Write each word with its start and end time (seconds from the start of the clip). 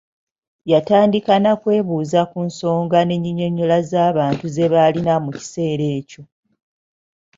Yatandika 0.71 1.31
n’akwebuuza 1.39 2.21
ku 2.31 2.39
nsonga 2.47 2.97
ne 3.03 3.15
nnyinyonnyola 3.17 3.77
z’abantu 3.89 4.45
ze 4.55 4.65
baalina 4.71 5.13
mu 5.23 5.31
kiseera 5.37 5.85
ekyo. 5.97 6.23